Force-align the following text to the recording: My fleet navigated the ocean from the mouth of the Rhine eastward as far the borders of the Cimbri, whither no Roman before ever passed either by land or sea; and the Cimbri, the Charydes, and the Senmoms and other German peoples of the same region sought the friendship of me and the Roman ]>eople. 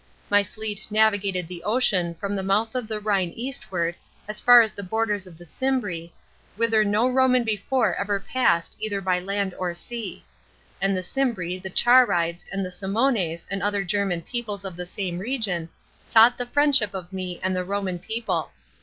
My 0.31 0.43
fleet 0.43 0.87
navigated 0.89 1.47
the 1.47 1.61
ocean 1.63 2.15
from 2.15 2.35
the 2.35 2.41
mouth 2.41 2.73
of 2.73 2.87
the 2.87 2.99
Rhine 2.99 3.29
eastward 3.35 3.93
as 4.27 4.39
far 4.39 4.67
the 4.67 4.81
borders 4.81 5.27
of 5.27 5.37
the 5.37 5.45
Cimbri, 5.45 6.11
whither 6.55 6.83
no 6.83 7.07
Roman 7.07 7.43
before 7.43 7.93
ever 7.93 8.19
passed 8.19 8.75
either 8.79 8.99
by 8.99 9.19
land 9.19 9.53
or 9.59 9.75
sea; 9.75 10.25
and 10.81 10.97
the 10.97 11.03
Cimbri, 11.03 11.59
the 11.59 11.69
Charydes, 11.69 12.47
and 12.51 12.65
the 12.65 12.71
Senmoms 12.71 13.45
and 13.51 13.61
other 13.61 13.83
German 13.83 14.23
peoples 14.23 14.65
of 14.65 14.75
the 14.75 14.87
same 14.87 15.19
region 15.19 15.69
sought 16.03 16.35
the 16.39 16.47
friendship 16.47 16.95
of 16.95 17.13
me 17.13 17.39
and 17.43 17.55
the 17.55 17.63
Roman 17.63 17.99
]>eople. 17.99 18.49